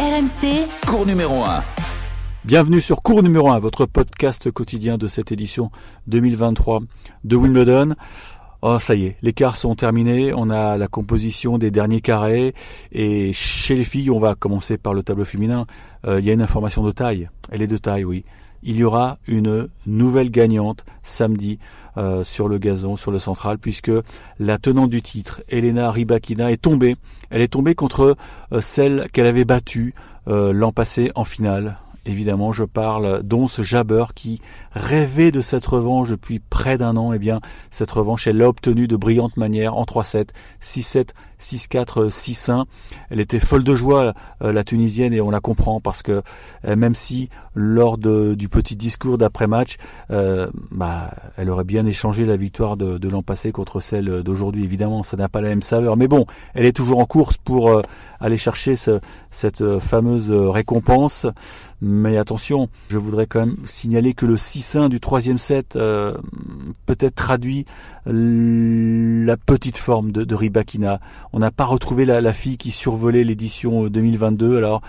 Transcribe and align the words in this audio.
RMC, 0.00 0.66
Cours 0.86 1.04
numéro 1.04 1.44
1. 1.44 1.60
Bienvenue 2.46 2.80
sur 2.80 3.02
Cours 3.02 3.22
numéro 3.22 3.50
1, 3.50 3.58
votre 3.58 3.84
podcast 3.84 4.50
quotidien 4.50 4.96
de 4.96 5.06
cette 5.06 5.30
édition 5.30 5.70
2023 6.06 6.80
de 7.24 7.36
Wimbledon. 7.36 7.94
Oh, 8.62 8.78
ça 8.78 8.94
y 8.94 9.04
est, 9.04 9.16
les 9.20 9.34
quarts 9.34 9.56
sont 9.56 9.74
terminés. 9.74 10.32
On 10.34 10.48
a 10.48 10.78
la 10.78 10.88
composition 10.88 11.58
des 11.58 11.70
derniers 11.70 12.00
carrés. 12.00 12.54
Et 12.92 13.34
chez 13.34 13.74
les 13.74 13.84
filles, 13.84 14.10
on 14.10 14.18
va 14.18 14.34
commencer 14.34 14.78
par 14.78 14.94
le 14.94 15.02
tableau 15.02 15.26
féminin. 15.26 15.66
Euh, 16.06 16.18
il 16.18 16.24
y 16.24 16.30
a 16.30 16.32
une 16.32 16.40
information 16.40 16.82
de 16.82 16.92
taille. 16.92 17.28
Elle 17.50 17.60
est 17.60 17.66
de 17.66 17.76
taille, 17.76 18.04
oui. 18.04 18.24
Il 18.62 18.76
y 18.76 18.84
aura 18.84 19.18
une 19.26 19.68
nouvelle 19.86 20.30
gagnante 20.30 20.84
samedi 21.02 21.58
euh, 21.96 22.24
sur 22.24 22.48
le 22.48 22.58
gazon, 22.58 22.96
sur 22.96 23.10
le 23.10 23.18
central, 23.18 23.58
puisque 23.58 23.90
la 24.38 24.58
tenante 24.58 24.90
du 24.90 25.02
titre, 25.02 25.42
Elena 25.48 25.90
Rybakina, 25.90 26.52
est 26.52 26.62
tombée. 26.62 26.96
Elle 27.30 27.42
est 27.42 27.52
tombée 27.52 27.74
contre 27.74 28.16
euh, 28.52 28.60
celle 28.60 29.08
qu'elle 29.12 29.26
avait 29.26 29.44
battue 29.44 29.94
euh, 30.28 30.52
l'an 30.52 30.72
passé 30.72 31.10
en 31.14 31.24
finale 31.24 31.78
Évidemment, 32.06 32.50
je 32.52 32.64
parle 32.64 33.22
d'Once 33.22 33.60
Jabber 33.60 34.06
qui 34.14 34.40
rêvait 34.72 35.30
de 35.30 35.42
cette 35.42 35.66
revanche 35.66 36.08
depuis 36.08 36.38
près 36.38 36.78
d'un 36.78 36.96
an. 36.96 37.12
Eh 37.12 37.18
bien, 37.18 37.40
cette 37.70 37.90
revanche, 37.90 38.26
elle 38.26 38.38
l'a 38.38 38.48
obtenue 38.48 38.88
de 38.88 38.96
brillante 38.96 39.36
manière 39.36 39.76
en 39.76 39.84
3-7, 39.84 40.28
6-7, 40.62 41.10
6-4, 41.40 42.10
6-1. 42.10 42.64
Elle 43.10 43.20
était 43.20 43.40
folle 43.40 43.64
de 43.64 43.74
joie, 43.74 44.14
euh, 44.42 44.52
la 44.52 44.64
Tunisienne, 44.64 45.12
et 45.12 45.20
on 45.20 45.30
la 45.30 45.40
comprend 45.40 45.80
parce 45.80 46.02
que 46.02 46.22
euh, 46.66 46.76
même 46.76 46.94
si 46.94 47.28
lors 47.54 47.98
du 47.98 48.48
petit 48.48 48.76
discours 48.76 49.18
d'après-match, 49.18 49.76
euh, 50.10 50.48
bah, 50.70 51.10
elle 51.36 51.50
aurait 51.50 51.64
bien 51.64 51.84
échangé 51.84 52.24
la 52.24 52.36
victoire 52.36 52.76
de, 52.76 53.08
l'an 53.08 53.22
passé 53.22 53.50
contre 53.50 53.80
celle 53.80 54.22
d'aujourd'hui. 54.22 54.62
Évidemment, 54.62 55.02
ça 55.02 55.16
n'a 55.16 55.28
pas 55.28 55.40
la 55.40 55.48
même 55.48 55.62
saveur. 55.62 55.96
Mais 55.96 56.06
bon, 56.06 56.26
elle 56.54 56.64
est 56.64 56.72
toujours 56.72 57.00
en 57.00 57.06
course 57.06 57.38
pour 57.38 57.82
aller 58.20 58.36
chercher 58.36 58.76
cette 59.30 59.78
fameuse 59.80 60.30
récompense. 60.30 61.26
Mais 61.82 62.18
attention, 62.18 62.68
je 62.88 62.98
voudrais 62.98 63.26
quand 63.26 63.40
même 63.40 63.56
signaler 63.64 64.14
que 64.14 64.26
le 64.26 64.36
6-1 64.36 64.88
du 64.88 65.00
troisième 65.00 65.38
set 65.38 65.76
peut-être 66.86 67.14
traduit 67.16 67.64
la 68.06 69.36
petite 69.36 69.78
forme 69.78 70.12
de, 70.12 70.22
de 70.22 70.34
Ribakina. 70.36 71.00
On 71.32 71.38
n'a 71.38 71.50
pas 71.50 71.64
retrouvé 71.64 72.04
la, 72.04 72.32
fille 72.32 72.58
qui 72.58 72.70
survolait 72.70 73.24
l'édition 73.24 73.86
2022. 73.86 74.56
Alors 74.56 74.82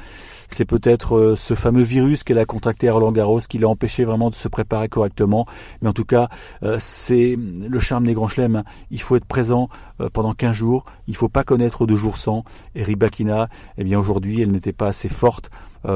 c'est 0.48 0.66
peut-être 0.66 1.16
euh, 1.16 1.36
ce 1.36 1.54
fameux 1.54 1.84
virus 1.84 2.24
qu'elle 2.24 2.40
a 2.40 2.46
contacté 2.46 2.90
à 2.90 2.94
Roland 2.94 3.12
Garros 3.12 3.40
qui 3.40 3.58
l'a 3.58 3.68
empêché 3.68 4.06
vraiment 4.06 4.30
de 4.30 4.36
se 4.36 4.48
préparer 4.48 4.90
correctement. 4.90 5.46
Mais 5.82 5.88
en 5.88 5.94
tout 5.94 6.06
cas, 6.06 6.30
euh, 6.64 6.78
c'est 6.80 7.38
le 7.38 7.80
charme 7.80 8.08
des 8.08 8.14
grands 8.14 8.28
chelems. 8.28 8.58
Hein. 8.58 8.64
Il 8.90 9.02
faut 9.02 9.16
être 9.16 9.26
présent 9.26 9.70
euh, 10.02 10.10
pendant 10.12 10.34
15 10.34 10.56
jours. 10.56 10.86
Il 11.08 11.16
faut 11.16 11.30
pas 11.30 11.44
connaître 11.44 11.86
de 11.86 11.96
jours 11.96 12.18
sans. 12.18 12.44
Et 12.76 12.84
Ribakina, 12.84 13.48
eh 13.78 13.84
bien 13.84 14.00
aujourd'hui, 14.00 14.42
elle 14.42 14.52
n'était 14.52 14.74
pas 14.74 14.88
assez 14.88 15.10
forte 15.10 15.52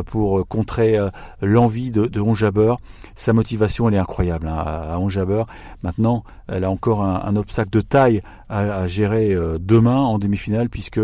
pour 0.05 0.47
contrer 0.47 0.97
l'envie 1.41 1.91
de, 1.91 2.05
de. 2.05 2.22
Sa 3.16 3.33
motivation, 3.33 3.88
elle 3.88 3.95
est 3.95 4.00
incroyable 4.00 4.47
hein, 4.47 4.58
à 4.58 5.00
Onjabeur. 5.00 5.47
Maintenant, 5.83 6.23
elle 6.47 6.64
a 6.64 6.69
encore 6.69 7.03
un, 7.03 7.36
obstacle 7.36 7.69
de 7.69 7.81
taille 7.81 8.22
à, 8.50 8.88
gérer 8.88 9.36
demain 9.59 9.97
en 9.97 10.17
demi-finale 10.17 10.69
puisque 10.69 11.00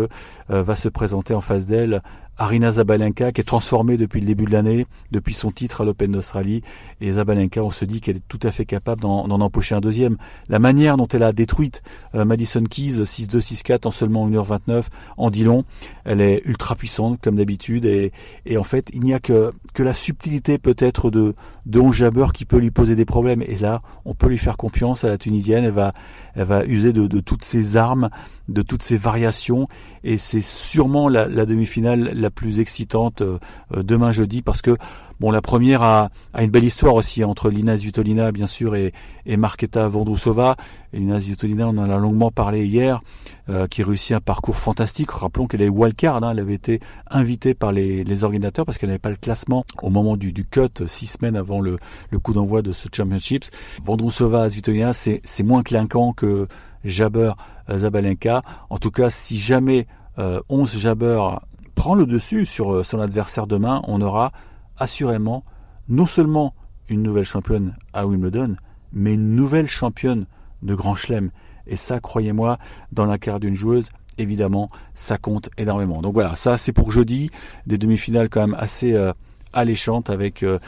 va 0.48 0.74
se 0.74 0.88
présenter 0.88 1.34
en 1.34 1.40
face 1.40 1.66
d'elle 1.66 2.02
Arina 2.38 2.72
Zabalenka 2.72 3.32
qui 3.32 3.40
est 3.40 3.44
transformée 3.44 3.96
depuis 3.96 4.20
le 4.20 4.26
début 4.26 4.44
de 4.44 4.52
l'année, 4.52 4.86
depuis 5.10 5.34
son 5.34 5.50
titre 5.50 5.82
à 5.82 5.84
l'Open 5.84 6.12
d'Australie. 6.12 6.62
Et 7.00 7.12
Zabalenka, 7.12 7.62
on 7.62 7.70
se 7.70 7.84
dit 7.84 8.00
qu'elle 8.00 8.16
est 8.16 8.28
tout 8.28 8.40
à 8.42 8.50
fait 8.50 8.64
capable 8.64 9.02
d'en 9.02 9.28
empocher 9.28 9.74
un 9.74 9.80
deuxième. 9.80 10.16
La 10.48 10.58
manière 10.58 10.96
dont 10.96 11.08
elle 11.08 11.22
a 11.22 11.32
détruite 11.32 11.82
euh, 12.14 12.24
Madison 12.24 12.64
Keys 12.64 13.02
6-2, 13.02 13.40
6-4 13.40 13.88
en 13.88 13.90
seulement 13.90 14.28
1h29 14.28 14.84
en 15.16 15.30
dit 15.30 15.44
long. 15.44 15.64
Elle 16.04 16.20
est 16.20 16.42
ultra 16.44 16.74
puissante 16.74 17.20
comme 17.20 17.36
d'habitude 17.36 17.84
et, 17.84 18.12
et, 18.46 18.56
en 18.56 18.64
fait 18.64 18.90
il 18.92 19.00
n'y 19.00 19.14
a 19.14 19.20
que, 19.20 19.52
que 19.74 19.82
la 19.82 19.94
subtilité 19.94 20.58
peut-être 20.58 21.10
de, 21.10 21.34
de 21.66 21.80
Jabber 21.92 22.26
qui 22.34 22.44
peut 22.44 22.58
lui 22.58 22.70
poser 22.70 22.96
des 22.96 23.04
problèmes. 23.04 23.42
Et 23.42 23.56
là, 23.58 23.82
on 24.04 24.14
peut 24.14 24.28
lui 24.28 24.38
faire 24.38 24.56
confiance 24.56 25.04
à 25.04 25.08
la 25.08 25.18
Tunisienne. 25.18 25.64
Elle 25.64 25.70
va, 25.70 25.92
elle 26.34 26.44
va 26.44 26.64
user 26.64 26.92
de, 26.92 27.06
de 27.06 27.20
toutes 27.20 27.44
ses 27.44 27.76
armes, 27.76 28.10
de 28.48 28.62
toutes 28.62 28.82
ses 28.82 28.96
variations 28.96 29.68
et 30.04 30.18
c'est 30.18 30.40
sûrement 30.40 31.08
la, 31.08 31.26
la 31.28 31.46
demi-finale 31.46 32.12
la 32.14 32.30
plus 32.30 32.60
excitante 32.60 33.22
euh, 33.22 33.38
euh, 33.74 33.82
demain 33.82 34.12
jeudi 34.12 34.42
parce 34.42 34.62
que 34.62 34.76
bon 35.22 35.30
la 35.30 35.40
première 35.40 35.82
a, 35.82 36.10
une 36.36 36.50
belle 36.50 36.64
histoire 36.64 36.96
aussi 36.96 37.22
entre 37.22 37.48
Lina 37.48 37.78
Svitolina 37.78 38.32
bien 38.32 38.48
sûr 38.48 38.74
et, 38.74 38.92
et 39.24 39.36
Marketa 39.36 39.86
Vondrousova. 39.86 40.56
Lina 40.92 41.20
Svitolina 41.20 41.68
on 41.68 41.78
en 41.78 41.88
a 41.88 41.96
longuement 41.96 42.32
parlé 42.32 42.66
hier 42.66 43.00
euh, 43.48 43.68
qui 43.68 43.84
réussit 43.84 44.16
un 44.16 44.20
parcours 44.20 44.56
fantastique. 44.56 45.12
Rappelons 45.12 45.46
qu'elle 45.46 45.62
est 45.62 45.68
wildcard, 45.68 46.16
hein, 46.16 46.32
elle 46.32 46.40
avait 46.40 46.54
été 46.54 46.80
invitée 47.08 47.54
par 47.54 47.70
les, 47.70 48.02
les 48.02 48.24
organisateurs 48.24 48.66
parce 48.66 48.78
qu'elle 48.78 48.88
n'avait 48.88 48.98
pas 48.98 49.10
le 49.10 49.16
classement 49.16 49.64
au 49.80 49.90
moment 49.90 50.16
du, 50.16 50.32
du 50.32 50.44
cut 50.44 50.88
six 50.88 51.06
semaines 51.06 51.36
avant 51.36 51.60
le, 51.60 51.78
coup 52.20 52.32
d'envoi 52.32 52.62
de 52.62 52.72
ce 52.72 52.88
Championships. 52.92 53.48
Vondrousova 53.84 54.50
Svitolina 54.50 54.92
c'est 54.92 55.42
moins 55.44 55.62
clinquant 55.62 56.12
que 56.12 56.48
Jabber 56.84 57.34
Zabalenka. 57.70 58.42
En 58.70 58.78
tout 58.78 58.90
cas 58.90 59.08
si 59.08 59.38
jamais 59.38 59.86
euh, 60.18 60.40
11 60.48 60.78
Jabber 60.78 61.22
prend 61.76 61.94
le 61.94 62.06
dessus 62.06 62.44
sur 62.44 62.72
euh, 62.72 62.82
son 62.82 62.98
adversaire 62.98 63.46
demain, 63.46 63.82
on 63.86 64.00
aura 64.00 64.32
assurément 64.76 65.42
non 65.88 66.06
seulement 66.06 66.54
une 66.88 67.02
nouvelle 67.02 67.24
championne 67.24 67.76
à 67.92 68.06
Wimbledon, 68.06 68.56
mais 68.92 69.14
une 69.14 69.34
nouvelle 69.34 69.68
championne 69.68 70.26
de 70.62 70.74
Grand 70.74 70.94
Chelem. 70.94 71.30
Et 71.66 71.76
ça, 71.76 72.00
croyez-moi, 72.00 72.58
dans 72.92 73.06
la 73.06 73.18
carrière 73.18 73.40
d'une 73.40 73.54
joueuse, 73.54 73.90
évidemment, 74.18 74.70
ça 74.94 75.18
compte 75.18 75.50
énormément. 75.58 76.02
Donc 76.02 76.14
voilà, 76.14 76.36
ça 76.36 76.58
c'est 76.58 76.72
pour 76.72 76.92
jeudi, 76.92 77.30
des 77.66 77.78
demi-finales 77.78 78.28
quand 78.28 78.40
même 78.40 78.56
assez 78.58 78.92
euh, 78.92 79.12
alléchantes 79.52 80.10
avec 80.10 80.42
euh, 80.42 80.58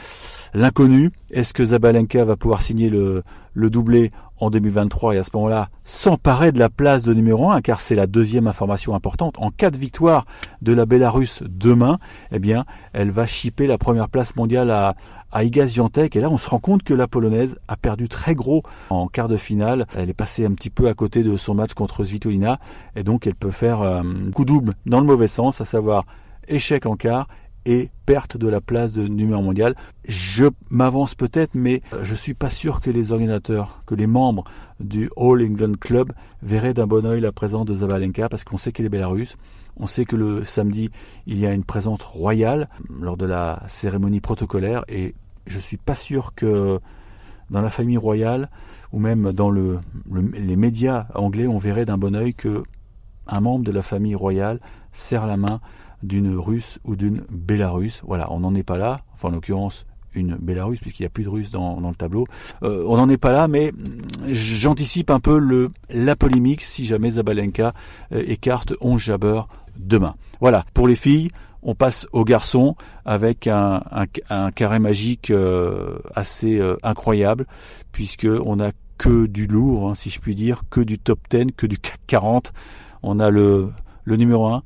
l'inconnu. 0.53 1.11
Est-ce 1.31 1.53
que 1.53 1.65
Zabalenka 1.65 2.23
va 2.25 2.35
pouvoir 2.35 2.61
signer 2.61 2.89
le, 2.89 3.23
le 3.53 3.69
doublé 3.69 4.11
en 4.37 4.49
2023 4.49 5.15
et 5.15 5.17
à 5.17 5.23
ce 5.23 5.29
moment-là 5.33 5.69
s'emparer 5.83 6.51
de 6.51 6.59
la 6.59 6.69
place 6.69 7.03
de 7.03 7.13
numéro 7.13 7.49
1 7.51 7.61
car 7.61 7.81
c'est 7.81 7.95
la 7.95 8.07
deuxième 8.07 8.47
information 8.47 8.95
importante. 8.95 9.35
En 9.39 9.49
cas 9.49 9.71
de 9.71 9.77
victoire 9.77 10.25
de 10.61 10.73
la 10.73 10.85
Bélarus 10.85 11.41
demain, 11.47 11.99
eh 12.31 12.39
bien, 12.39 12.65
elle 12.93 13.11
va 13.11 13.25
chipper 13.25 13.67
la 13.67 13.77
première 13.77 14.09
place 14.09 14.35
mondiale 14.35 14.71
à, 14.71 14.95
à 15.31 15.43
Iga 15.43 15.65
et 15.65 16.19
là 16.19 16.29
on 16.29 16.37
se 16.37 16.49
rend 16.49 16.59
compte 16.59 16.83
que 16.83 16.93
la 16.93 17.07
polonaise 17.07 17.57
a 17.67 17.75
perdu 17.77 18.07
très 18.07 18.35
gros 18.35 18.63
en 18.89 19.07
quart 19.07 19.27
de 19.27 19.37
finale. 19.37 19.87
Elle 19.95 20.09
est 20.09 20.13
passée 20.13 20.45
un 20.45 20.51
petit 20.51 20.69
peu 20.69 20.87
à 20.87 20.93
côté 20.93 21.23
de 21.23 21.35
son 21.37 21.55
match 21.55 21.73
contre 21.73 22.03
Svitolina 22.03 22.59
et 22.95 23.03
donc 23.03 23.27
elle 23.27 23.35
peut 23.35 23.51
faire 23.51 23.81
un 23.81 24.05
euh, 24.05 24.31
coup 24.31 24.45
double 24.45 24.73
dans 24.85 24.99
le 24.99 25.05
mauvais 25.05 25.27
sens, 25.27 25.61
à 25.61 25.65
savoir 25.65 26.05
échec 26.47 26.85
en 26.85 26.95
quart 26.95 27.27
et 27.65 27.89
perte 28.05 28.37
de 28.37 28.47
la 28.47 28.61
place 28.61 28.93
de 28.93 29.07
numéro 29.07 29.41
mondial. 29.41 29.75
Je 30.07 30.45
m'avance 30.69 31.15
peut-être, 31.15 31.51
mais 31.55 31.81
je 32.01 32.13
suis 32.13 32.33
pas 32.33 32.49
sûr 32.49 32.81
que 32.81 32.89
les 32.89 33.11
organisateurs, 33.11 33.81
que 33.85 33.95
les 33.95 34.07
membres 34.07 34.43
du 34.79 35.09
All 35.17 35.41
England 35.41 35.73
Club 35.79 36.11
verraient 36.41 36.73
d'un 36.73 36.87
bon 36.87 37.05
oeil 37.05 37.21
la 37.21 37.31
présence 37.31 37.65
de 37.65 37.75
Zabalenka 37.75 38.29
parce 38.29 38.43
qu'on 38.43 38.57
sait 38.57 38.71
qu'elle 38.71 38.85
est 38.85 38.89
bélarusse. 38.89 39.37
On 39.77 39.87
sait 39.87 40.05
que 40.05 40.15
le 40.15 40.43
samedi, 40.43 40.89
il 41.25 41.37
y 41.37 41.45
a 41.45 41.53
une 41.53 41.63
présence 41.63 42.01
royale 42.01 42.69
lors 42.99 43.17
de 43.17 43.25
la 43.25 43.63
cérémonie 43.67 44.21
protocolaire 44.21 44.85
et 44.87 45.15
je 45.47 45.59
suis 45.59 45.77
pas 45.77 45.95
sûr 45.95 46.33
que 46.33 46.79
dans 47.49 47.61
la 47.61 47.69
famille 47.69 47.97
royale 47.97 48.49
ou 48.91 48.99
même 48.99 49.31
dans 49.31 49.49
le, 49.49 49.77
les 50.33 50.55
médias 50.55 51.07
anglais, 51.13 51.47
on 51.47 51.57
verrait 51.57 51.85
d'un 51.85 51.97
bon 51.97 52.15
oeil 52.15 52.33
que 52.33 52.63
un 53.27 53.39
membre 53.39 53.65
de 53.65 53.71
la 53.71 53.81
famille 53.81 54.15
royale 54.15 54.59
serre 54.93 55.25
la 55.25 55.37
main 55.37 55.59
d'une 56.03 56.35
Russe 56.35 56.79
ou 56.83 56.95
d'une 56.95 57.23
Bélarusse. 57.29 58.01
Voilà, 58.05 58.31
on 58.31 58.39
n'en 58.41 58.55
est 58.55 58.63
pas 58.63 58.77
là. 58.77 59.01
Enfin, 59.13 59.29
en 59.29 59.31
l'occurrence, 59.31 59.85
une 60.15 60.35
Bélarusse, 60.35 60.79
puisqu'il 60.79 61.03
n'y 61.03 61.07
a 61.07 61.09
plus 61.09 61.23
de 61.23 61.29
Russes 61.29 61.51
dans, 61.51 61.79
le 61.79 61.95
tableau. 61.95 62.25
Euh, 62.63 62.83
on 62.87 62.97
n'en 62.97 63.09
est 63.09 63.17
pas 63.17 63.31
là, 63.31 63.47
mais 63.47 63.71
j'anticipe 64.27 65.11
un 65.11 65.19
peu 65.19 65.37
le, 65.37 65.69
la 65.89 66.15
polémique 66.15 66.61
si 66.61 66.85
jamais 66.85 67.11
Zabalenka 67.11 67.73
euh, 68.13 68.23
écarte 68.25 68.73
11 68.81 69.01
Jabber 69.01 69.41
demain. 69.77 70.15
Voilà, 70.39 70.65
pour 70.73 70.87
les 70.87 70.95
filles, 70.95 71.31
on 71.61 71.75
passe 71.75 72.07
aux 72.11 72.23
garçons 72.23 72.75
avec 73.05 73.47
un, 73.47 73.81
carré 74.55 74.79
magique 74.79 75.31
euh, 75.31 75.97
assez 76.13 76.61
incroyable, 76.83 77.45
puisque 77.91 78.27
on 78.45 78.59
a 78.59 78.71
que 78.97 79.25
du 79.25 79.47
lourd, 79.47 79.89
hein, 79.89 79.95
si 79.95 80.09
je 80.09 80.19
puis 80.19 80.35
dire, 80.35 80.61
que 80.69 80.79
du 80.79 80.99
top 80.99 81.19
10, 81.29 81.47
que 81.57 81.67
du 81.67 81.77
CAC 81.77 81.99
40. 82.07 82.53
On 83.03 83.19
a 83.19 83.29
le, 83.29 83.71
le 84.03 84.15
numéro 84.15 84.47
1, 84.47 84.63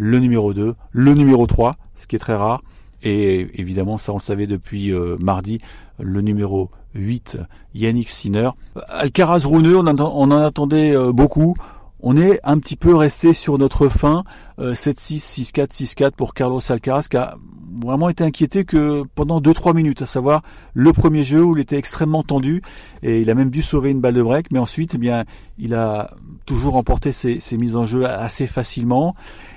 le 0.00 0.18
numéro 0.18 0.54
2, 0.54 0.74
le 0.92 1.14
numéro 1.14 1.46
3, 1.46 1.74
ce 1.94 2.06
qui 2.06 2.16
est 2.16 2.20
très 2.20 2.34
rare. 2.34 2.62
Et 3.02 3.60
évidemment, 3.60 3.98
ça 3.98 4.12
on 4.12 4.16
le 4.16 4.22
savait 4.22 4.46
depuis 4.46 4.92
euh, 4.92 5.18
mardi, 5.20 5.60
le 5.98 6.22
numéro 6.22 6.70
8, 6.94 7.38
Yannick 7.74 8.08
Sinner. 8.08 8.50
Alcaraz 8.88 9.42
Rouneux, 9.44 9.76
on, 9.76 9.86
en 9.86 10.30
attendait 10.30 10.96
euh, 10.96 11.12
beaucoup. 11.12 11.54
On 12.02 12.16
est 12.16 12.40
un 12.44 12.58
petit 12.58 12.76
peu 12.76 12.94
resté 12.94 13.34
sur 13.34 13.58
notre 13.58 13.90
fin, 13.90 14.24
7-6, 14.58 15.52
6-4, 15.52 15.68
6-4 15.70 16.12
pour 16.12 16.32
Carlos 16.32 16.60
Alcaraz, 16.70 17.08
qui 17.10 17.18
a 17.18 17.36
vraiment 17.82 18.08
été 18.08 18.24
inquiété 18.24 18.64
que 18.64 19.04
pendant 19.14 19.38
2-3 19.38 19.74
minutes, 19.74 20.00
à 20.00 20.06
savoir 20.06 20.40
le 20.72 20.94
premier 20.94 21.24
jeu 21.24 21.44
où 21.44 21.54
il 21.54 21.60
était 21.60 21.76
extrêmement 21.76 22.22
tendu, 22.22 22.62
et 23.02 23.20
il 23.20 23.28
a 23.28 23.34
même 23.34 23.50
dû 23.50 23.60
sauver 23.60 23.90
une 23.90 24.00
balle 24.00 24.14
de 24.14 24.22
break, 24.22 24.46
mais 24.50 24.58
ensuite, 24.58 24.94
eh 24.94 24.98
bien, 24.98 25.24
il 25.58 25.74
a 25.74 26.14
toujours 26.46 26.72
remporté 26.72 27.12
ses, 27.12 27.38
ses 27.38 27.58
mises 27.58 27.76
en 27.76 27.84
jeu 27.84 28.06
assez 28.06 28.46
facilement. 28.46 29.14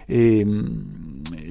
Et 0.09 0.43
hum, 0.43 0.83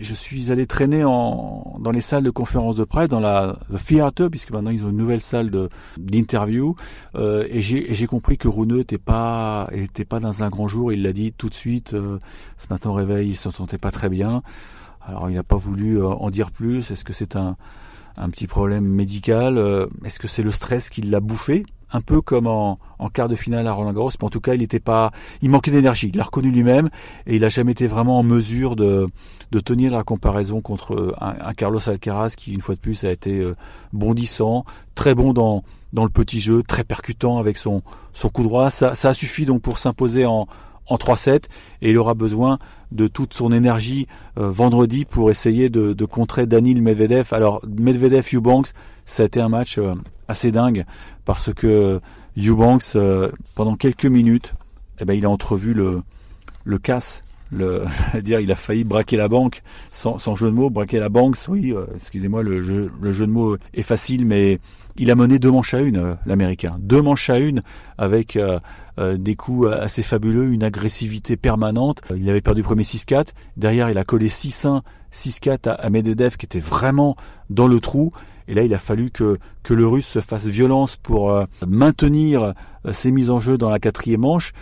je 0.00 0.14
suis 0.14 0.50
allé 0.50 0.66
traîner 0.66 1.04
en, 1.04 1.76
dans 1.80 1.90
les 1.90 2.00
salles 2.00 2.24
de 2.24 2.30
conférences 2.30 2.76
de 2.76 2.84
presse, 2.84 3.08
dans 3.08 3.20
la 3.20 3.58
The 3.72 3.84
Theater, 3.84 4.30
puisque 4.30 4.50
maintenant 4.50 4.70
ils 4.70 4.84
ont 4.84 4.90
une 4.90 4.96
nouvelle 4.96 5.20
salle 5.20 5.50
d'interview, 5.98 6.74
euh, 7.14 7.46
et 7.50 7.60
j'ai 7.60 8.06
compris 8.06 8.38
que 8.38 8.48
Rouneux 8.48 8.78
n'était 8.78 8.98
pas, 8.98 9.68
était 9.72 10.04
pas 10.04 10.20
dans 10.20 10.42
un 10.42 10.48
grand 10.48 10.68
jour. 10.68 10.92
Il 10.92 11.02
l'a 11.02 11.12
dit 11.12 11.32
tout 11.32 11.48
de 11.48 11.54
suite. 11.54 11.94
Euh, 11.94 12.18
ce 12.58 12.66
matin 12.70 12.90
au 12.90 12.94
réveil, 12.94 13.30
il 13.30 13.36
se 13.36 13.50
sentait 13.50 13.78
pas 13.78 13.90
très 13.90 14.08
bien. 14.08 14.42
Alors 15.04 15.28
il 15.28 15.34
n'a 15.34 15.42
pas 15.42 15.56
voulu 15.56 15.98
euh, 15.98 16.06
en 16.06 16.30
dire 16.30 16.50
plus. 16.50 16.90
Est-ce 16.90 17.04
que 17.04 17.12
c'est 17.12 17.36
un, 17.36 17.56
un 18.16 18.30
petit 18.30 18.46
problème 18.46 18.84
médical 18.84 19.58
euh, 19.58 19.86
Est-ce 20.04 20.18
que 20.18 20.28
c'est 20.28 20.42
le 20.42 20.50
stress 20.50 20.90
qui 20.90 21.02
l'a 21.02 21.20
bouffé? 21.20 21.64
Un 21.92 22.00
peu 22.00 22.20
comme 22.20 22.46
en, 22.46 22.78
quart 23.12 23.28
de 23.28 23.34
finale 23.34 23.66
à 23.66 23.72
Roland 23.72 23.92
Garros, 23.92 24.10
mais 24.20 24.26
en 24.26 24.30
tout 24.30 24.40
cas, 24.40 24.54
il 24.54 24.62
était 24.62 24.80
pas, 24.80 25.10
il 25.42 25.50
manquait 25.50 25.70
d'énergie. 25.70 26.08
Il 26.08 26.16
l'a 26.16 26.24
reconnu 26.24 26.50
lui-même 26.50 26.88
et 27.26 27.36
il 27.36 27.44
a 27.44 27.48
jamais 27.48 27.72
été 27.72 27.86
vraiment 27.86 28.18
en 28.18 28.22
mesure 28.22 28.76
de, 28.76 29.06
de 29.50 29.60
tenir 29.60 29.92
la 29.92 30.04
comparaison 30.04 30.60
contre 30.60 30.94
euh, 30.94 31.14
un, 31.20 31.52
Carlos 31.54 31.80
Alcaraz 31.88 32.30
qui, 32.36 32.54
une 32.54 32.60
fois 32.60 32.74
de 32.74 32.80
plus, 32.80 33.04
a 33.04 33.10
été 33.10 33.40
euh, 33.40 33.54
bondissant, 33.92 34.64
très 34.94 35.14
bon 35.14 35.32
dans 35.32 35.64
dans 35.92 36.04
le 36.04 36.10
petit 36.10 36.40
jeu, 36.40 36.62
très 36.62 36.84
percutant 36.84 37.38
avec 37.38 37.58
son 37.58 37.82
son 38.14 38.30
coup 38.30 38.44
droit. 38.44 38.70
Ça, 38.70 38.94
ça 38.94 39.10
a 39.10 39.14
suffi 39.14 39.44
donc 39.44 39.60
pour 39.60 39.78
s'imposer 39.78 40.24
en 40.24 40.46
en 40.86 40.96
3-7 40.96 41.44
et 41.80 41.90
il 41.90 41.98
aura 41.98 42.14
besoin 42.14 42.58
de 42.90 43.08
toute 43.08 43.34
son 43.34 43.52
énergie 43.52 44.06
euh, 44.38 44.50
vendredi 44.50 45.04
pour 45.04 45.30
essayer 45.30 45.70
de, 45.70 45.92
de 45.92 46.04
contrer 46.04 46.46
Danil 46.46 46.82
Medvedev. 46.82 47.28
Alors 47.32 47.62
Medvedev 47.66 48.26
Eubanks, 48.34 48.72
ça 49.12 49.24
a 49.24 49.26
été 49.26 49.40
un 49.40 49.48
match 49.48 49.78
assez 50.28 50.52
dingue 50.52 50.84
parce 51.24 51.52
que 51.52 52.00
Eubanks, 52.36 52.96
euh, 52.96 53.30
pendant 53.54 53.76
quelques 53.76 54.06
minutes, 54.06 54.52
eh 54.98 55.04
ben, 55.04 55.14
il 55.14 55.26
a 55.26 55.30
entrevu 55.30 55.74
le, 55.74 56.02
le 56.64 56.78
casse. 56.78 57.20
Dire, 58.22 58.40
il 58.40 58.50
a 58.50 58.54
failli 58.54 58.82
braquer 58.82 59.18
la 59.18 59.28
banque, 59.28 59.62
sans, 59.90 60.16
jeu 60.34 60.46
de 60.46 60.54
mots, 60.54 60.70
braquer 60.70 60.98
la 60.98 61.10
banque, 61.10 61.36
oui, 61.48 61.74
euh, 61.76 61.84
excusez-moi, 61.96 62.42
le 62.42 62.62
jeu, 62.62 62.90
le 62.98 63.12
jeu 63.12 63.26
de 63.26 63.30
mots 63.30 63.58
est 63.74 63.82
facile, 63.82 64.24
mais 64.24 64.58
il 64.96 65.10
a 65.10 65.14
mené 65.14 65.38
deux 65.38 65.50
manches 65.50 65.74
à 65.74 65.80
une, 65.80 65.98
euh, 65.98 66.14
l'Américain. 66.24 66.70
Deux 66.78 67.02
manches 67.02 67.28
à 67.28 67.38
une, 67.38 67.60
avec 67.98 68.38
des 68.98 69.36
coups 69.36 69.70
assez 69.70 70.02
fabuleux, 70.02 70.50
une 70.50 70.64
agressivité 70.64 71.36
permanente. 71.36 72.00
Il 72.16 72.28
avait 72.30 72.40
perdu 72.40 72.62
premier 72.62 72.84
6-4, 72.84 73.28
derrière 73.58 73.90
il 73.90 73.98
a 73.98 74.04
collé 74.04 74.30
6-1, 74.30 74.80
6-4 75.12 75.68
à, 75.68 75.72
à 75.74 75.90
Medvedev, 75.90 76.38
qui 76.38 76.46
était 76.46 76.58
vraiment 76.58 77.16
dans 77.50 77.66
le 77.66 77.80
trou, 77.80 78.12
et 78.48 78.54
là, 78.54 78.62
il 78.62 78.74
a 78.74 78.78
fallu 78.78 79.10
que, 79.10 79.38
que 79.62 79.74
le 79.74 79.86
Russe 79.86 80.06
se 80.06 80.20
fasse 80.20 80.44
violence 80.46 80.96
pour 80.96 81.30
euh, 81.30 81.44
maintenir 81.66 82.42
euh, 82.42 82.92
ses 82.92 83.10
mises 83.10 83.30
en 83.30 83.38
jeu 83.38 83.56
dans 83.58 83.70
la 83.70 83.78
quatrième 83.78 84.22
manche. 84.22 84.52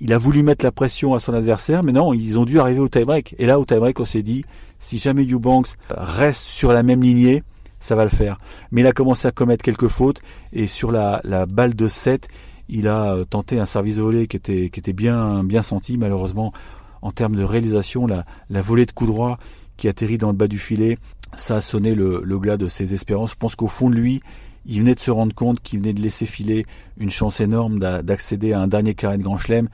Il 0.00 0.12
a 0.12 0.18
voulu 0.18 0.42
mettre 0.42 0.64
la 0.64 0.72
pression 0.72 1.14
à 1.14 1.20
son 1.20 1.32
adversaire, 1.32 1.82
mais 1.82 1.92
non, 1.92 2.12
ils 2.12 2.38
ont 2.38 2.44
dû 2.44 2.60
arriver 2.60 2.80
au 2.80 2.88
tie-break. 2.88 3.36
Et 3.38 3.46
là, 3.46 3.58
au 3.58 3.64
tie-break, 3.64 4.00
on 4.00 4.04
s'est 4.04 4.22
dit, 4.22 4.44
si 4.80 4.98
jamais 4.98 5.24
Eubanks 5.24 5.76
reste 5.90 6.42
sur 6.42 6.72
la 6.72 6.82
même 6.82 7.02
lignée, 7.02 7.42
ça 7.80 7.94
va 7.94 8.04
le 8.04 8.10
faire. 8.10 8.38
Mais 8.70 8.82
il 8.82 8.86
a 8.86 8.92
commencé 8.92 9.26
à 9.28 9.30
commettre 9.30 9.64
quelques 9.64 9.88
fautes, 9.88 10.20
et 10.52 10.66
sur 10.66 10.92
la, 10.92 11.20
la 11.24 11.46
balle 11.46 11.74
de 11.74 11.88
7, 11.88 12.28
il 12.68 12.86
a 12.86 13.14
euh, 13.14 13.24
tenté 13.24 13.58
un 13.58 13.66
service 13.66 13.96
volé 13.96 14.26
qui 14.26 14.36
était, 14.36 14.68
qui 14.68 14.80
était 14.80 14.92
bien, 14.92 15.42
bien 15.42 15.62
senti. 15.62 15.96
Malheureusement, 15.96 16.52
en 17.00 17.12
termes 17.12 17.36
de 17.36 17.44
réalisation, 17.44 18.06
la, 18.06 18.24
la 18.50 18.60
volée 18.60 18.84
de 18.84 18.92
coup 18.92 19.06
droit 19.06 19.38
qui 19.76 19.88
atterrit 19.88 20.18
dans 20.18 20.28
le 20.28 20.36
bas 20.36 20.48
du 20.48 20.58
filet 20.58 20.98
ça 21.34 21.56
a 21.56 21.60
sonné 21.60 21.94
le, 21.94 22.20
glas 22.38 22.56
de 22.56 22.68
ses 22.68 22.94
espérances. 22.94 23.32
Je 23.32 23.36
pense 23.36 23.54
qu'au 23.54 23.66
fond 23.66 23.90
de 23.90 23.94
lui, 23.94 24.20
il 24.66 24.80
venait 24.80 24.94
de 24.94 25.00
se 25.00 25.10
rendre 25.10 25.34
compte 25.34 25.60
qu'il 25.60 25.80
venait 25.80 25.92
de 25.92 26.00
laisser 26.00 26.26
filer 26.26 26.66
une 26.98 27.10
chance 27.10 27.40
énorme 27.40 27.78
d'accéder 27.78 28.52
à 28.52 28.60
un 28.60 28.68
dernier 28.68 28.94
carré 28.94 29.18
de 29.18 29.22
Grand 29.22 29.38
Chelem. 29.38 29.68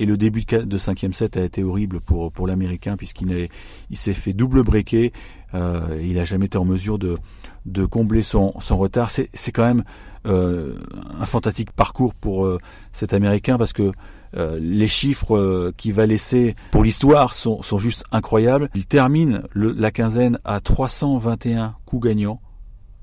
Et 0.00 0.06
le 0.06 0.16
début 0.16 0.44
de 0.44 0.78
cinquième 0.78 1.12
set 1.12 1.36
a 1.36 1.44
été 1.44 1.62
horrible 1.62 2.00
pour, 2.00 2.32
pour 2.32 2.46
l'Américain 2.46 2.96
puisqu'il 2.96 3.48
il 3.90 3.96
s'est 3.98 4.14
fait 4.14 4.32
double 4.32 4.62
breaker. 4.62 5.12
Euh, 5.52 6.00
il 6.02 6.14
n'a 6.14 6.24
jamais 6.24 6.46
été 6.46 6.56
en 6.56 6.64
mesure 6.64 6.98
de, 6.98 7.18
de 7.66 7.84
combler 7.84 8.22
son, 8.22 8.54
son 8.60 8.78
retard. 8.78 9.10
C'est 9.10 9.52
quand 9.52 9.62
même 9.62 9.84
euh, 10.26 10.78
un 11.20 11.26
fantastique 11.26 11.70
parcours 11.72 12.14
pour 12.14 12.46
euh, 12.46 12.56
cet 12.94 13.12
Américain 13.12 13.58
parce 13.58 13.74
que 13.74 13.92
les 14.32 14.86
chiffres 14.86 15.72
qu'il 15.76 15.92
va 15.92 16.06
laisser 16.06 16.54
pour 16.70 16.84
l'histoire 16.84 17.34
sont, 17.34 17.62
sont, 17.62 17.78
juste 17.78 18.04
incroyables. 18.12 18.70
Il 18.76 18.86
termine 18.86 19.42
la 19.54 19.90
quinzaine 19.90 20.38
à 20.44 20.60
321 20.60 21.74
coups 21.84 22.06
gagnants. 22.06 22.40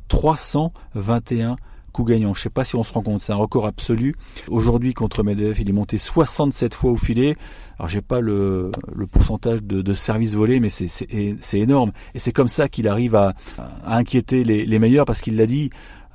321 0.08 1.58
coups. 1.98 2.14
Je 2.36 2.42
sais 2.42 2.50
pas 2.50 2.64
si 2.64 2.76
on 2.76 2.84
se 2.84 2.94
rend 2.94 3.02
compte, 3.02 3.22
c'est 3.22 3.34
un 3.34 3.38
record 3.38 3.66
absolu. 3.66 4.16
Aujourd'hui 4.48 4.94
contre 4.94 5.24
Medvedev, 5.24 5.60
il 5.60 5.70
est 5.70 5.74
monté 5.74 5.98
67 5.98 6.74
fois 6.74 6.92
au 6.92 6.96
filet. 6.96 7.36
Alors 7.80 7.90
j'ai 7.90 8.02
pas 8.02 8.22
le, 8.22 8.72
le, 8.96 9.08
pourcentage 9.08 9.64
de, 9.64 9.82
de 9.82 9.94
services 9.94 10.36
volés, 10.36 10.60
mais 10.60 10.70
c'est 10.70 11.60
énorme. 11.60 11.92
Et 12.14 12.20
c'est 12.20 12.32
comme 12.32 12.48
ça 12.48 12.70
qu'il 12.70 12.88
arrive 12.88 13.16
à, 13.16 13.34
à, 13.58 13.98
inquiéter 13.98 14.44
les, 14.44 14.66
les 14.66 14.80
meilleurs 14.80 15.06
parce 15.06 15.22
qu'il 15.22 15.36
l'a 15.36 15.46
dit. 15.46 15.70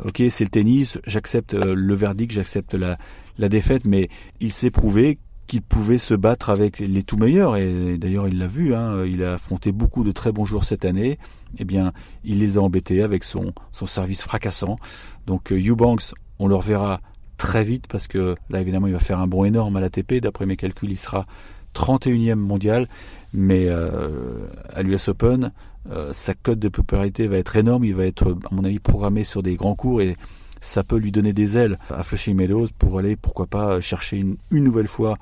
Ok, 0.05 0.23
c'est 0.31 0.45
le 0.45 0.51
tennis, 0.51 0.99
j'accepte 1.07 1.55
euh, 1.55 1.75
le 1.77 1.95
verdict, 1.95 2.33
j'accepte 2.33 2.75
la, 2.75 2.97
la 3.39 3.49
défaite, 3.49 3.85
mais 3.85 4.09
il 4.41 4.51
s'est 4.51 4.71
prouvé 4.71 5.19
qu'il 5.53 5.61
pouvait 5.61 5.99
se 5.99 6.15
battre 6.15 6.49
avec 6.49 6.79
les 6.79 7.03
tout 7.03 7.19
meilleurs 7.19 7.59
et 7.59 7.99
d'ailleurs 7.99 8.27
il 8.27 8.39
l'a 8.39 8.47
vu, 8.47 8.75
hein, 8.75 9.05
il 9.05 9.23
a 9.23 9.35
affronté 9.35 9.71
beaucoup 9.71 10.03
de 10.03 10.11
très 10.11 10.33
bons 10.33 10.47
joueurs 10.47 10.65
cette 10.65 10.87
année. 10.87 11.19
Eh 11.59 11.67
bien, 11.67 11.93
il 12.25 12.39
les 12.39 12.57
a 12.57 12.63
embêtés 12.63 13.03
avec 13.03 13.23
son 13.23 13.53
son 13.71 13.85
service 13.85 14.23
fracassant. 14.23 14.77
Donc 15.27 15.53
euh, 15.53 15.63
Eubanks, 15.63 16.15
on 16.39 16.47
le 16.47 16.55
reverra 16.55 17.03
très 17.37 17.65
vite 17.65 17.87
parce 17.87 18.07
que 18.07 18.35
là 18.49 18.63
évidemment 18.63 18.87
il 18.87 18.95
va 18.95 18.99
faire 18.99 19.21
un 19.21 19.27
bond 19.27 19.45
énorme 19.45 19.77
à 19.77 19.83
l'ATP. 19.83 20.23
D'après 20.23 20.47
mes 20.47 20.57
calculs, 20.57 20.91
il 20.91 20.97
sera 20.97 21.27
31e 21.75 22.37
mondial, 22.37 22.89
mais 23.35 23.67
euh, 23.69 24.47
à 24.73 24.83
l'US 24.83 25.09
Open, 25.09 25.53
euh, 25.91 26.15
sa 26.15 26.33
cote 26.33 26.61
de 26.61 26.71
popularité 26.71 27.27
va 27.27 27.37
être 27.37 27.55
énorme. 27.57 27.85
Il 27.85 27.95
va 27.95 28.07
être, 28.07 28.39
à 28.51 28.55
mon 28.55 28.65
avis, 28.65 28.79
programmé 28.79 29.23
sur 29.23 29.43
des 29.43 29.57
grands 29.57 29.75
cours 29.75 30.01
et 30.01 30.17
ça 30.63 30.83
peut 30.83 30.97
lui 30.97 31.13
donner 31.13 31.35
des 31.35 31.59
ailes 31.59 31.79
à 31.91 32.03
Flushing 32.05 32.37
Meadows 32.37 32.69
pour 32.79 32.99
aller, 32.99 33.17
pourquoi 33.17 33.45
pas, 33.45 33.83
chercher 33.83 34.17
une, 34.17 34.37
une 34.51 34.65
nouvelle 34.65 34.89
fois 34.89 35.19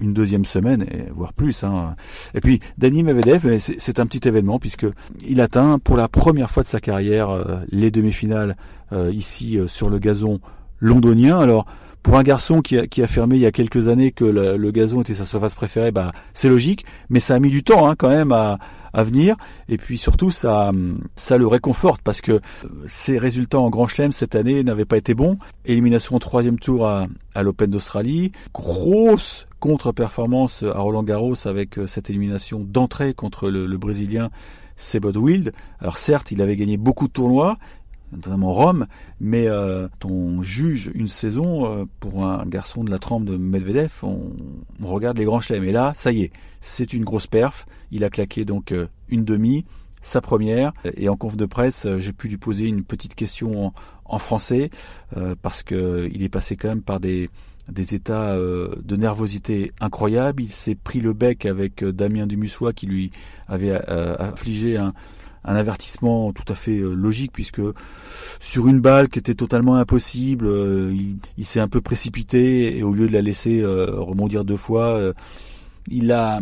une 0.00 0.12
deuxième 0.12 0.44
semaine, 0.44 0.82
et 0.82 1.10
voire 1.14 1.32
plus. 1.32 1.64
Hein. 1.64 1.96
Et 2.34 2.40
puis 2.40 2.60
Dani 2.78 3.02
Medvedev, 3.02 3.58
c'est 3.58 4.00
un 4.00 4.06
petit 4.06 4.26
événement 4.28 4.58
puisque 4.58 4.86
il 5.26 5.40
atteint 5.40 5.78
pour 5.78 5.96
la 5.96 6.08
première 6.08 6.50
fois 6.50 6.62
de 6.62 6.68
sa 6.68 6.80
carrière 6.80 7.30
euh, 7.30 7.56
les 7.70 7.90
demi-finales 7.90 8.56
euh, 8.92 9.10
ici 9.12 9.58
euh, 9.58 9.66
sur 9.66 9.90
le 9.90 9.98
gazon 9.98 10.40
londonien. 10.78 11.38
Alors 11.38 11.66
pour 12.02 12.16
un 12.16 12.22
garçon 12.22 12.60
qui 12.60 12.78
a, 12.78 12.86
qui 12.86 13.00
a 13.00 13.04
affirmé 13.04 13.36
il 13.36 13.42
y 13.42 13.46
a 13.46 13.52
quelques 13.52 13.88
années 13.88 14.12
que 14.12 14.24
le, 14.24 14.70
gazon 14.70 15.02
était 15.02 15.14
sa 15.14 15.26
surface 15.26 15.54
préférée, 15.54 15.90
bah 15.90 16.12
c'est 16.34 16.48
logique, 16.48 16.84
mais 17.08 17.20
ça 17.20 17.34
a 17.34 17.38
mis 17.38 17.50
du 17.50 17.62
temps 17.62 17.88
hein, 17.88 17.94
quand 17.96 18.08
même 18.08 18.32
à, 18.32 18.58
à 18.92 19.04
venir. 19.04 19.36
Et 19.68 19.76
puis 19.76 19.98
surtout, 19.98 20.30
ça, 20.30 20.70
ça 21.14 21.38
le 21.38 21.46
réconforte 21.46 22.02
parce 22.02 22.20
que 22.20 22.40
ses 22.86 23.18
résultats 23.18 23.60
en 23.60 23.70
Grand 23.70 23.86
Chelem 23.86 24.12
cette 24.12 24.34
année 24.34 24.62
n'avaient 24.62 24.84
pas 24.84 24.96
été 24.96 25.14
bons. 25.14 25.38
Élimination 25.64 26.16
au 26.16 26.18
troisième 26.18 26.58
tour 26.58 26.86
à, 26.86 27.06
à 27.34 27.42
l'Open 27.42 27.70
d'Australie, 27.70 28.32
grosse 28.54 29.46
contre-performance 29.58 30.62
à 30.62 30.78
Roland 30.78 31.02
Garros 31.02 31.46
avec 31.46 31.78
euh, 31.78 31.86
cette 31.86 32.08
élimination 32.08 32.60
d'entrée 32.60 33.12
contre 33.12 33.50
le, 33.50 33.66
le 33.66 33.78
Brésilien 33.78 34.30
Sebod 34.76 35.16
Wild. 35.16 35.52
Alors 35.80 35.98
certes, 35.98 36.30
il 36.32 36.40
avait 36.40 36.56
gagné 36.56 36.76
beaucoup 36.76 37.06
de 37.06 37.12
tournois, 37.12 37.58
notamment 38.12 38.52
Rome, 38.52 38.86
mais 39.20 39.46
euh, 39.46 39.88
on 40.04 40.42
juge 40.42 40.90
une 40.94 41.08
saison 41.08 41.66
euh, 41.66 41.84
pour 42.00 42.24
un 42.24 42.44
garçon 42.46 42.84
de 42.84 42.90
la 42.90 42.98
trempe 42.98 43.24
de 43.24 43.36
Medvedev, 43.36 43.92
on, 44.02 44.32
regarde 44.82 45.18
les 45.18 45.24
grands 45.24 45.40
chelems. 45.40 45.64
Et 45.64 45.72
là, 45.72 45.92
ça 45.94 46.12
y 46.12 46.22
est, 46.22 46.32
c'est 46.60 46.92
une 46.92 47.04
grosse 47.04 47.26
perf. 47.26 47.66
Il 47.90 48.04
a 48.04 48.10
claqué 48.10 48.44
donc 48.44 48.72
euh, 48.72 48.88
une 49.08 49.24
demi, 49.24 49.64
sa 50.02 50.20
première. 50.20 50.72
Et 50.96 51.08
en 51.08 51.16
conf 51.16 51.36
de 51.36 51.46
presse, 51.46 51.86
euh, 51.86 51.98
j'ai 51.98 52.12
pu 52.12 52.28
lui 52.28 52.38
poser 52.38 52.66
une 52.66 52.84
petite 52.84 53.14
question 53.14 53.66
en, 53.66 53.74
en 54.04 54.18
français 54.18 54.70
parce 55.40 55.62
que 55.62 56.10
il 56.12 56.24
est 56.24 56.28
passé 56.28 56.56
quand 56.56 56.68
même 56.68 56.82
par 56.82 56.98
des 56.98 57.30
des 57.72 57.94
états 57.94 58.36
de 58.36 58.96
nervosité 58.96 59.72
incroyables. 59.80 60.42
Il 60.42 60.52
s'est 60.52 60.74
pris 60.74 61.00
le 61.00 61.12
bec 61.12 61.46
avec 61.46 61.84
Damien 61.84 62.26
Dumussois 62.26 62.72
qui 62.72 62.86
lui 62.86 63.10
avait 63.48 63.72
affligé 63.72 64.76
un, 64.76 64.92
avertissement 65.44 66.32
tout 66.32 66.50
à 66.52 66.54
fait 66.54 66.78
euh, 66.78 66.92
logique 66.92 67.32
puisque 67.32 67.62
sur 68.38 68.68
une 68.68 68.80
balle 68.80 69.08
qui 69.08 69.18
était 69.18 69.34
totalement 69.34 69.76
impossible, 69.76 70.46
euh, 70.46 70.94
il, 71.36 71.44
s'est 71.44 71.60
un 71.60 71.68
peu 71.68 71.80
précipité 71.80 72.76
et 72.76 72.82
au 72.82 72.92
lieu 72.92 73.06
de 73.06 73.12
la 73.12 73.22
laisser 73.22 73.60
euh, 73.60 73.86
rebondir 73.98 74.44
deux 74.44 74.56
fois, 74.56 75.00
il 75.88 76.12
a, 76.12 76.40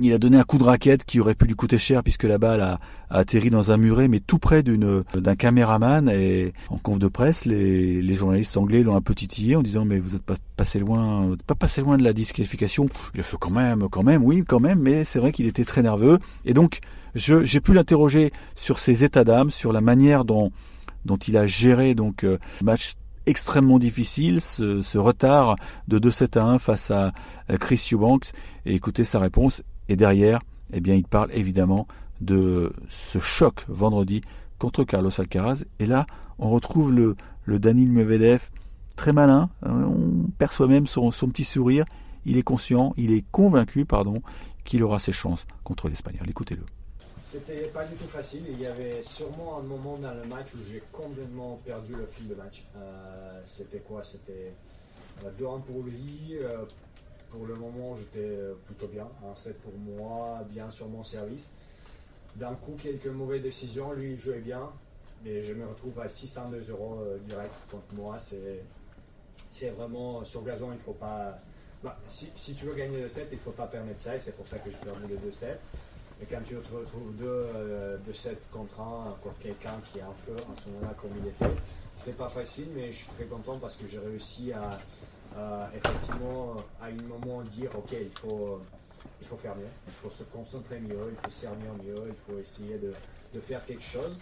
il 0.00 0.12
a 0.12 0.18
donné 0.18 0.38
un 0.38 0.44
coup 0.44 0.58
de 0.58 0.64
raquette 0.64 1.04
qui 1.04 1.20
aurait 1.20 1.34
pu 1.34 1.46
lui 1.46 1.54
coûter 1.54 1.78
cher 1.78 2.02
puisque 2.02 2.24
la 2.24 2.38
balle 2.38 2.60
a, 2.60 2.80
atterri 3.10 3.50
dans 3.50 3.70
un 3.70 3.76
muret, 3.76 4.08
mais 4.08 4.20
tout 4.20 4.38
près 4.38 4.62
d'une, 4.62 5.04
d'un 5.14 5.36
caméraman. 5.36 6.08
Et 6.08 6.52
en 6.68 6.78
conf 6.78 6.98
de 6.98 7.08
presse, 7.08 7.44
les, 7.44 8.02
les 8.02 8.14
journalistes 8.14 8.56
anglais 8.56 8.82
l'ont 8.82 8.96
un 8.96 9.00
peu 9.00 9.14
titillé 9.14 9.56
en 9.56 9.62
disant 9.62 9.84
mais 9.84 9.98
vous 9.98 10.14
êtes 10.14 10.22
pas 10.22 10.36
passé 10.56 10.78
loin, 10.78 11.34
pas 11.46 11.54
passé 11.54 11.80
loin 11.80 11.96
de 11.96 12.04
la 12.04 12.12
disqualification. 12.12 12.88
Il 13.14 13.20
a 13.20 13.22
fait 13.22 13.36
quand 13.38 13.50
même, 13.50 13.88
quand 13.90 14.02
même, 14.02 14.24
oui, 14.24 14.44
quand 14.46 14.60
même, 14.60 14.80
mais 14.80 15.04
c'est 15.04 15.18
vrai 15.18 15.32
qu'il 15.32 15.46
était 15.46 15.64
très 15.64 15.82
nerveux. 15.82 16.18
Et 16.44 16.54
donc 16.54 16.80
j'ai 17.14 17.60
pu 17.60 17.72
l'interroger 17.72 18.32
sur 18.54 18.78
ses 18.78 19.04
états 19.04 19.24
d'âme, 19.24 19.50
sur 19.50 19.72
la 19.72 19.80
manière 19.80 20.24
dont, 20.24 20.52
dont 21.04 21.16
il 21.16 21.36
a 21.36 21.46
géré 21.46 21.94
donc 21.94 22.24
euh, 22.24 22.38
match 22.62 22.94
extrêmement 23.28 23.78
difficile, 23.78 24.40
ce, 24.40 24.98
retard 24.98 25.56
de 25.86 25.98
2-7 25.98 26.38
à 26.38 26.44
1 26.44 26.58
face 26.58 26.90
à 26.90 27.12
Chris 27.60 27.90
Eubanks, 27.92 28.32
écoutez 28.64 29.04
sa 29.04 29.18
réponse. 29.18 29.62
Et 29.88 29.96
derrière, 29.96 30.40
eh 30.72 30.80
bien, 30.80 30.94
il 30.94 31.04
parle 31.04 31.30
évidemment 31.32 31.86
de 32.20 32.72
ce 32.88 33.18
choc 33.18 33.64
vendredi 33.68 34.22
contre 34.58 34.84
Carlos 34.84 35.10
Alcaraz. 35.18 35.64
Et 35.78 35.86
là, 35.86 36.06
on 36.38 36.50
retrouve 36.50 36.92
le, 36.92 37.16
Danil 37.46 37.90
Medvedev 37.90 38.50
très 38.96 39.12
malin. 39.12 39.50
Euh, 39.66 39.84
on 39.84 40.28
perçoit 40.38 40.66
même 40.66 40.86
son, 40.86 41.10
petit 41.10 41.44
sourire. 41.44 41.84
Il 42.24 42.36
est 42.36 42.42
conscient, 42.42 42.94
il 42.96 43.12
est 43.12 43.24
convaincu, 43.30 43.86
qu'il 44.64 44.82
aura 44.82 44.98
ses 44.98 45.12
chances 45.12 45.46
contre 45.64 45.88
l'Espagnol. 45.88 46.28
Écoutez-le. 46.28 46.64
C'était 47.30 47.66
pas 47.66 47.84
du 47.84 47.94
tout 47.96 48.06
facile. 48.06 48.42
Il 48.48 48.58
y 48.58 48.64
avait 48.64 49.02
sûrement 49.02 49.58
un 49.58 49.62
moment 49.62 49.98
dans 49.98 50.14
le 50.14 50.24
match 50.24 50.54
où 50.54 50.64
j'ai 50.64 50.82
complètement 50.90 51.60
perdu 51.62 51.94
le 51.94 52.06
fil 52.06 52.26
de 52.26 52.34
match. 52.34 52.64
Euh, 52.74 53.42
c'était 53.44 53.80
quoi? 53.80 54.02
C'était 54.02 54.54
2-1 55.22 55.26
euh, 55.26 55.58
pour 55.58 55.82
lui. 55.82 56.38
Euh, 56.40 56.64
pour 57.30 57.44
le 57.44 57.54
moment, 57.54 57.94
j'étais 57.96 58.34
plutôt 58.64 58.86
bien. 58.86 59.06
Un 59.30 59.34
7 59.34 59.60
pour 59.60 59.74
moi, 59.74 60.42
bien 60.48 60.70
sur 60.70 60.88
mon 60.88 61.02
service. 61.02 61.50
D'un 62.36 62.54
coup, 62.54 62.78
quelques 62.82 63.08
mauvaises 63.08 63.42
décisions. 63.42 63.92
Lui, 63.92 64.12
il 64.12 64.18
jouait 64.18 64.40
bien. 64.40 64.62
Mais 65.22 65.42
je 65.42 65.52
me 65.52 65.66
retrouve 65.66 66.00
à 66.00 66.08
602 66.08 66.70
euros 66.70 67.04
direct 67.28 67.52
contre 67.70 67.94
moi. 67.94 68.16
C'est 69.50 69.68
vraiment 69.68 70.24
sur 70.24 70.42
gazon, 70.44 70.72
il 70.72 70.78
faut 70.78 70.94
pas. 70.94 71.38
Bah, 71.84 71.98
si, 72.08 72.54
tu 72.54 72.64
veux 72.64 72.74
gagner 72.74 73.02
le 73.02 73.08
7, 73.08 73.28
il 73.32 73.34
ne 73.34 73.40
faut 73.40 73.50
pas 73.50 73.66
permettre 73.66 74.00
ça. 74.00 74.16
Et 74.16 74.18
c'est 74.18 74.34
pour 74.34 74.46
ça 74.46 74.58
que 74.60 74.70
je 74.70 74.78
perds 74.78 74.98
le 75.06 75.14
2-7. 75.30 75.58
Et 76.20 76.26
quand 76.26 76.40
tu 76.44 76.54
te 76.54 76.74
retrouves 76.74 77.14
deux, 77.16 77.26
euh, 77.26 77.96
de 77.98 78.12
7 78.12 78.36
contre 78.50 78.80
1, 78.80 78.84
encore 78.84 79.34
quelqu'un 79.40 79.80
qui 79.90 79.98
est 79.98 80.02
un 80.02 80.14
feu 80.26 80.36
en 80.36 80.56
ce 80.56 80.68
moment-là 80.68 80.94
comme 81.00 81.10
il 81.20 81.28
était, 81.28 81.60
c'est 81.96 82.16
pas 82.16 82.28
facile, 82.28 82.68
mais 82.74 82.92
je 82.92 82.98
suis 82.98 83.08
très 83.16 83.24
content 83.24 83.58
parce 83.58 83.76
que 83.76 83.86
j'ai 83.86 83.98
réussi 83.98 84.52
à, 84.52 84.78
effectivement 85.76 86.56
à 86.80 86.86
un 86.86 87.02
moment 87.08 87.42
dire 87.42 87.70
ok, 87.76 87.92
il 87.92 88.10
faut, 88.18 88.60
il 89.20 89.26
faut 89.26 89.36
faire 89.36 89.54
mieux, 89.54 89.68
il 89.86 89.92
faut 89.92 90.10
se 90.10 90.24
concentrer 90.24 90.80
mieux, 90.80 91.12
il 91.12 91.16
faut 91.24 91.30
servir 91.30 91.72
mieux, 91.84 92.08
il 92.08 92.14
faut 92.26 92.40
essayer 92.40 92.78
de, 92.78 92.92
de 93.34 93.40
faire 93.40 93.64
quelque 93.64 93.82
chose. 93.82 94.16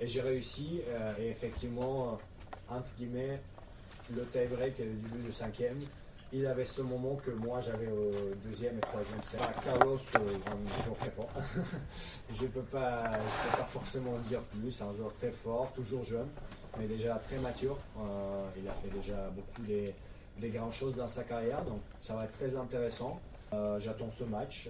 Et 0.00 0.06
j'ai 0.06 0.20
réussi, 0.20 0.80
euh, 0.88 1.12
et 1.18 1.28
effectivement, 1.30 2.18
entre 2.68 2.90
guillemets, 2.96 3.40
le 4.14 4.24
tie-break 4.26 4.78
le 4.78 4.84
début 4.84 5.26
du 5.26 5.32
cinquième, 5.32 5.78
il 6.32 6.46
avait 6.46 6.64
ce 6.64 6.82
moment 6.82 7.16
que 7.16 7.30
moi 7.30 7.60
j'avais 7.60 7.88
au 7.88 8.10
deuxième 8.44 8.76
et 8.76 8.80
troisième 8.80 9.22
set. 9.22 9.40
Carlos, 9.64 9.96
euh, 9.96 10.18
un 10.18 10.84
joueur 10.84 10.96
très 10.98 11.10
fort. 11.10 11.30
je 12.32 12.42
ne 12.42 12.48
peux, 12.48 12.60
pas, 12.62 13.10
peux 13.12 13.58
pas 13.58 13.64
forcément 13.64 14.14
dire 14.28 14.40
plus. 14.42 14.80
Un 14.82 14.94
joueur 14.94 15.12
très 15.14 15.30
fort, 15.30 15.72
toujours 15.74 16.04
jeune, 16.04 16.28
mais 16.78 16.86
déjà 16.86 17.14
très 17.26 17.38
mature. 17.38 17.78
Euh, 17.98 18.46
il 18.60 18.68
a 18.68 18.72
fait 18.72 18.94
déjà 18.94 19.30
beaucoup 19.34 19.62
des, 19.66 19.94
des 20.38 20.50
grandes 20.50 20.72
choses 20.72 20.96
dans 20.96 21.08
sa 21.08 21.24
carrière, 21.24 21.64
donc 21.64 21.80
ça 22.02 22.14
va 22.14 22.24
être 22.24 22.36
très 22.36 22.54
intéressant. 22.56 23.20
Euh, 23.54 23.80
j'attends 23.80 24.10
ce 24.10 24.24
match 24.24 24.68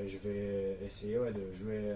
et 0.00 0.08
je 0.08 0.18
vais 0.18 0.76
essayer 0.84 1.16
de 1.16 1.54
jouer 1.54 1.94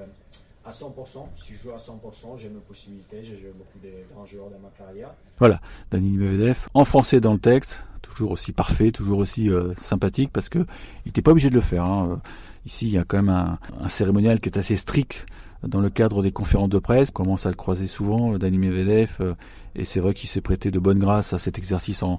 à 0.64 0.70
100%. 0.70 1.26
Si 1.36 1.54
je 1.54 1.62
joue 1.62 1.70
à 1.70 1.78
100%, 1.78 2.36
j'ai 2.36 2.48
mes 2.48 2.60
possibilités. 2.60 3.24
J'ai 3.24 3.38
joué 3.38 3.52
beaucoup 3.56 3.78
de 3.82 3.90
grands 4.12 4.26
joueurs 4.26 4.50
dans 4.50 4.58
ma 4.58 4.68
carrière. 4.70 5.14
Voilà, 5.38 5.60
Dani 5.90 6.10
Medvedev, 6.10 6.68
en 6.74 6.84
français 6.84 7.20
dans 7.20 7.32
le 7.32 7.38
texte, 7.38 7.80
toujours 8.02 8.32
aussi 8.32 8.52
parfait, 8.52 8.90
toujours 8.90 9.18
aussi 9.18 9.50
euh, 9.50 9.74
sympathique, 9.76 10.30
parce 10.32 10.48
que 10.48 10.58
il 10.58 11.08
n'était 11.08 11.22
pas 11.22 11.30
obligé 11.30 11.50
de 11.50 11.54
le 11.54 11.60
faire. 11.60 11.84
Hein. 11.84 12.20
Ici, 12.66 12.86
il 12.88 12.92
y 12.92 12.98
a 12.98 13.04
quand 13.04 13.22
même 13.22 13.30
un, 13.30 13.88
cérémonial 13.88 14.40
qui 14.40 14.50
est 14.50 14.58
assez 14.58 14.76
strict 14.76 15.24
dans 15.62 15.80
le 15.80 15.90
cadre 15.90 16.22
des 16.22 16.32
conférences 16.32 16.68
de 16.68 16.78
presse. 16.78 17.08
On 17.10 17.12
commence 17.12 17.46
à 17.46 17.50
le 17.50 17.56
croiser 17.56 17.86
souvent, 17.86 18.36
Dani 18.36 18.58
Medvedev, 18.58 19.16
euh, 19.20 19.34
et 19.74 19.84
c'est 19.84 20.00
vrai 20.00 20.12
qu'il 20.12 20.28
s'est 20.28 20.40
prêté 20.42 20.70
de 20.70 20.78
bonne 20.78 20.98
grâce 20.98 21.32
à 21.32 21.38
cet 21.38 21.58
exercice 21.58 22.02
en, 22.02 22.18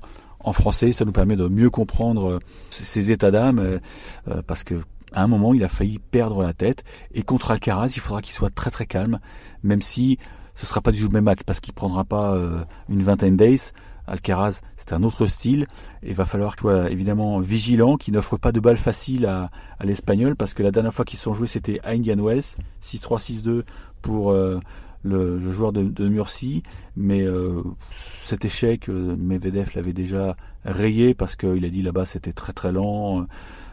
français. 0.54 0.92
Ça 0.92 1.06
nous 1.06 1.12
permet 1.12 1.36
de 1.36 1.48
mieux 1.48 1.70
comprendre 1.70 2.32
euh, 2.32 2.40
ses 2.72 3.12
états 3.12 3.30
d'âme, 3.30 3.80
parce 4.48 4.64
que 4.64 4.82
à 5.12 5.24
un 5.24 5.28
moment, 5.28 5.54
il 5.54 5.64
a 5.64 5.70
failli 5.70 6.00
perdre 6.00 6.44
la 6.44 6.54
tête. 6.54 6.84
Et 7.14 7.24
contre 7.24 7.52
Alcaraz, 7.52 7.94
il 7.96 8.00
faudra 8.00 8.22
qu'il 8.22 8.34
soit 8.34 8.54
très 8.54 8.72
très 8.72 8.86
calme, 8.86 9.20
même 9.64 9.82
si 9.82 10.18
ce 10.56 10.66
sera 10.66 10.82
pas 10.82 10.92
du 10.92 11.00
tout 11.00 11.08
le 11.08 11.14
même 11.14 11.26
match, 11.26 11.40
parce 11.46 11.60
qu'il 11.60 11.74
prendra 11.74 12.04
pas 12.04 12.38
une 12.90 13.04
vingtaine 13.04 13.38
d'ace. 13.38 13.74
Alcaraz, 14.08 14.62
c'est 14.78 14.94
un 14.94 15.04
autre 15.04 15.26
style. 15.28 15.68
Et 16.04 16.10
il 16.10 16.16
va 16.16 16.26
falloir 16.26 16.56
qu'il 16.56 16.62
soit 16.62 16.90
évidemment 16.92 17.40
vigilant, 17.40 17.98
qu'il 17.98 18.14
n'offre 18.14 18.38
pas 18.38 18.52
de 18.52 18.60
balles 18.60 18.78
faciles 18.78 19.26
à, 19.26 19.50
l'Espagnol, 19.84 20.36
parce 20.36 20.54
que 20.54 20.64
la 20.64 20.72
dernière 20.72 20.94
fois 20.94 21.06
qu'ils 21.06 21.18
se 21.18 21.26
sont 21.26 21.34
joués, 21.34 21.48
c'était 21.48 21.80
à 21.84 21.92
Indian 21.92 22.18
Wells, 22.18 22.44
6-3, 22.84 23.42
6-2 23.42 23.64
pour 24.02 24.32
euh, 24.32 24.60
le, 25.04 25.40
joueur 25.40 25.72
de, 25.72 26.08
Murcie. 26.08 26.64
Mais 26.96 27.22
euh, 27.22 27.64
cet 27.90 28.46
échec, 28.46 28.90
euh, 28.90 29.16
Medvedev 29.18 29.72
l'avait 29.76 29.94
déjà 29.94 30.36
rayé, 30.66 31.14
parce 31.14 31.36
qu'il 31.36 31.64
a 31.64 31.70
dit 31.70 31.82
là-bas 31.82 32.06
c'était 32.06 32.34
très 32.34 32.54
très 32.54 32.72
lent, 32.72 33.26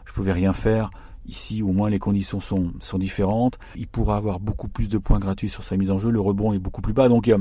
je 0.04 0.12
pouvais 0.12 0.32
rien 0.32 0.52
faire. 0.52 0.90
Ici, 1.28 1.62
au 1.62 1.72
moins, 1.72 1.90
les 1.90 1.98
conditions 1.98 2.40
sont, 2.40 2.72
sont 2.80 2.98
différentes. 2.98 3.58
Il 3.76 3.86
pourra 3.86 4.16
avoir 4.16 4.40
beaucoup 4.40 4.68
plus 4.68 4.88
de 4.88 4.96
points 4.96 5.18
gratuits 5.18 5.50
sur 5.50 5.62
sa 5.62 5.76
mise 5.76 5.90
en 5.90 5.98
jeu. 5.98 6.10
Le 6.10 6.20
rebond 6.20 6.54
est 6.54 6.58
beaucoup 6.58 6.80
plus 6.80 6.94
bas. 6.94 7.08
Donc, 7.08 7.28
euh, 7.28 7.36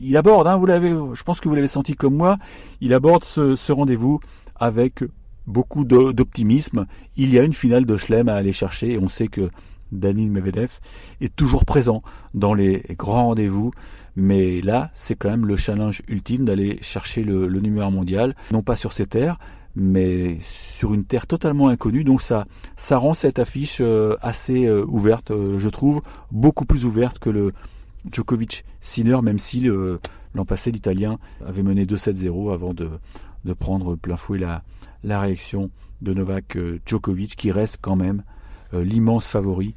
il 0.00 0.16
aborde, 0.16 0.48
hein, 0.48 0.56
vous 0.56 0.66
l'avez, 0.66 0.90
je 0.90 1.22
pense 1.22 1.40
que 1.40 1.48
vous 1.48 1.54
l'avez 1.54 1.68
senti 1.68 1.94
comme 1.94 2.16
moi, 2.16 2.36
il 2.80 2.92
aborde 2.92 3.24
ce, 3.24 3.70
rendez-vous 3.70 4.18
avec 4.56 5.04
beaucoup 5.46 5.84
d'optimisme. 5.84 6.86
Il 7.16 7.32
y 7.32 7.38
a 7.38 7.44
une 7.44 7.52
finale 7.52 7.86
de 7.86 7.96
Schlem 7.96 8.28
à 8.28 8.34
aller 8.34 8.52
chercher 8.52 8.92
et 8.92 8.98
on 8.98 9.08
sait 9.08 9.28
que 9.28 9.48
Danil 9.92 10.30
Medvedev 10.30 10.80
est 11.20 11.34
toujours 11.34 11.64
présent 11.64 12.02
dans 12.34 12.54
les 12.54 12.82
grands 12.98 13.26
rendez-vous. 13.26 13.70
Mais 14.16 14.60
là, 14.60 14.90
c'est 14.94 15.14
quand 15.14 15.30
même 15.30 15.46
le 15.46 15.56
challenge 15.56 16.02
ultime 16.08 16.44
d'aller 16.44 16.78
chercher 16.82 17.22
le 17.22 17.48
numéro 17.60 17.90
mondial, 17.92 18.34
non 18.50 18.62
pas 18.62 18.76
sur 18.76 18.92
ses 18.92 19.06
terres, 19.06 19.38
mais 19.76 20.38
sur 20.40 20.94
une 20.94 21.04
terre 21.04 21.26
totalement 21.26 21.68
inconnue. 21.68 22.04
Donc 22.04 22.22
ça, 22.22 22.46
rend 22.90 23.14
cette 23.14 23.38
affiche 23.38 23.78
euh, 23.80 24.16
assez 24.20 24.66
euh, 24.66 24.84
ouverte, 24.86 25.30
euh, 25.30 25.58
je 25.58 25.68
trouve, 25.68 26.02
beaucoup 26.30 26.64
plus 26.64 26.84
ouverte 26.84 27.18
que 27.18 27.30
le 27.30 27.52
Djokovic 28.10 28.64
Sinner, 28.80 29.20
même 29.22 29.38
si 29.38 29.68
l'an 30.34 30.44
passé 30.46 30.70
l'Italien 30.70 31.18
avait 31.46 31.62
mené 31.62 31.84
2-7-0 31.84 32.52
avant 32.52 32.72
de, 32.72 32.88
de 33.44 33.52
prendre 33.52 33.94
plein 33.94 34.16
fouet 34.16 34.38
la, 34.38 34.62
la 35.04 35.20
réaction 35.20 35.70
de 36.00 36.14
Novak 36.14 36.56
Djokovic, 36.86 37.36
qui 37.36 37.52
reste 37.52 37.76
quand 37.82 37.96
même 37.96 38.22
l'immense 38.72 39.26
favori 39.26 39.74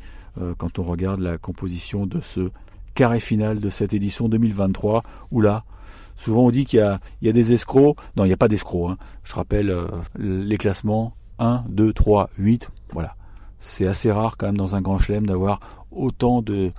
quand 0.57 0.79
on 0.79 0.83
regarde 0.83 1.19
la 1.19 1.37
composition 1.37 2.05
de 2.05 2.21
ce 2.21 2.49
carré 2.95 3.19
final 3.19 3.59
de 3.59 3.69
cette 3.69 3.93
édition 3.93 4.29
2023, 4.29 5.03
où 5.31 5.41
là, 5.41 5.65
Souvent 6.15 6.45
on 6.45 6.51
dit 6.51 6.65
qu'il 6.65 6.79
y, 6.79 7.29
a, 7.29 7.31
des 7.31 7.53
escrocs. 7.53 7.97
Non, 8.15 8.25
il 8.25 8.27
n'y 8.27 8.33
a 8.33 8.37
pas 8.37 8.47
d'escrocs. 8.47 8.91
Hein. 8.91 8.97
Je 9.23 9.33
rappelle 9.33 9.69
euh, 9.69 9.87
les 10.17 10.57
classements 10.57 11.13
1, 11.39 11.63
2, 11.69 11.93
3, 11.93 12.29
8. 12.37 12.69
Voilà. 12.91 13.15
C'est 13.59 13.87
assez 13.87 14.11
rare 14.11 14.37
quand 14.37 14.47
même 14.47 14.57
dans 14.57 14.75
un 14.75 14.81
grand 14.81 14.99
chelem 14.99 15.25
d'avoir 15.25 15.59
autant 15.91 16.41
de, 16.41 16.71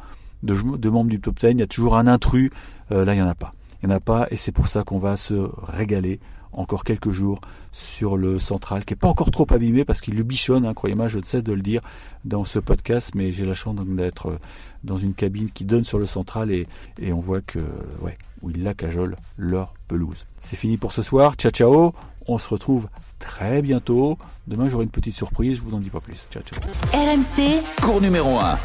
membres 0.42 1.10
du 1.10 1.20
top 1.20 1.40
10. 1.40 1.50
Il 1.50 1.58
y 1.58 1.62
a 1.62 1.66
toujours 1.66 1.96
un 1.96 2.06
intrus. 2.06 2.50
Euh, 2.92 3.04
là, 3.04 3.14
il 3.14 3.16
n'y 3.16 3.22
en 3.22 3.28
a 3.28 3.34
pas. 3.34 3.50
Il 3.82 3.88
n'y 3.88 3.94
en 3.94 3.96
a 3.96 4.00
pas 4.00 4.26
et 4.30 4.36
c'est 4.36 4.52
pour 4.52 4.68
ça 4.68 4.82
qu'on 4.82 4.98
va 4.98 5.16
se 5.16 5.50
régaler 5.62 6.20
encore 6.56 6.84
quelques 6.84 7.10
jours 7.10 7.40
sur 7.72 8.16
le 8.16 8.38
central, 8.38 8.84
qui 8.84 8.94
est 8.94 8.96
pas 8.96 9.08
encore 9.08 9.30
trop 9.30 9.46
abîmé 9.50 9.84
parce 9.84 10.00
qu'il 10.00 10.16
le 10.16 10.22
bichonne, 10.22 10.64
hein, 10.64 10.74
croyez-moi, 10.74 11.08
je 11.08 11.18
ne 11.18 11.24
cesse 11.24 11.42
de 11.42 11.52
le 11.52 11.62
dire 11.62 11.82
dans 12.24 12.44
ce 12.44 12.58
podcast, 12.58 13.10
mais 13.14 13.32
j'ai 13.32 13.44
la 13.44 13.54
chance 13.54 13.74
d'être 13.74 14.28
euh, 14.28 14.38
dans 14.84 14.98
une 14.98 15.14
cabine 15.14 15.50
qui 15.50 15.64
donne 15.64 15.84
sur 15.84 15.98
le 15.98 16.06
central 16.06 16.50
et, 16.50 16.66
et 17.00 17.12
on 17.12 17.20
voit 17.20 17.40
que, 17.40 17.58
ouais, 18.00 18.16
où 18.44 18.50
ils 18.50 18.62
la 18.62 18.74
cajolent 18.74 19.16
leur 19.36 19.74
pelouse. 19.88 20.26
C'est 20.40 20.56
fini 20.56 20.76
pour 20.76 20.92
ce 20.92 21.02
soir. 21.02 21.34
Ciao 21.34 21.50
ciao. 21.50 21.94
On 22.26 22.38
se 22.38 22.48
retrouve 22.48 22.88
très 23.18 23.62
bientôt. 23.62 24.18
Demain 24.46 24.68
j'aurai 24.68 24.84
une 24.84 24.90
petite 24.90 25.14
surprise, 25.14 25.56
je 25.56 25.62
vous 25.62 25.74
en 25.74 25.78
dis 25.78 25.90
pas 25.90 26.00
plus. 26.00 26.28
Ciao 26.30 26.42
ciao. 26.42 26.60
RMC, 26.92 27.62
cours 27.82 28.00
numéro 28.00 28.38
1. 28.38 28.56